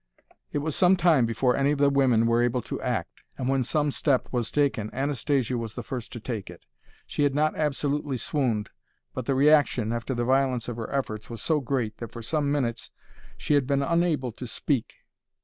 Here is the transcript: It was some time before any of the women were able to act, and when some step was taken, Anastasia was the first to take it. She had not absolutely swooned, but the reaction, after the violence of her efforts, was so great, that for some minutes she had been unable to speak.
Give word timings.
It 0.51 0.57
was 0.57 0.75
some 0.75 0.95
time 0.97 1.27
before 1.27 1.55
any 1.55 1.69
of 1.73 1.77
the 1.77 1.91
women 1.91 2.25
were 2.25 2.41
able 2.41 2.63
to 2.63 2.81
act, 2.81 3.21
and 3.37 3.47
when 3.47 3.61
some 3.61 3.91
step 3.91 4.27
was 4.31 4.49
taken, 4.49 4.91
Anastasia 4.95 5.59
was 5.59 5.75
the 5.75 5.83
first 5.83 6.11
to 6.13 6.19
take 6.19 6.49
it. 6.49 6.65
She 7.05 7.21
had 7.21 7.35
not 7.35 7.55
absolutely 7.55 8.17
swooned, 8.17 8.71
but 9.13 9.27
the 9.27 9.35
reaction, 9.35 9.93
after 9.93 10.15
the 10.15 10.25
violence 10.25 10.67
of 10.67 10.77
her 10.77 10.89
efforts, 10.91 11.29
was 11.29 11.39
so 11.43 11.59
great, 11.59 11.97
that 11.97 12.11
for 12.11 12.23
some 12.23 12.51
minutes 12.51 12.89
she 13.37 13.53
had 13.53 13.67
been 13.67 13.83
unable 13.83 14.31
to 14.31 14.47
speak. 14.47 14.95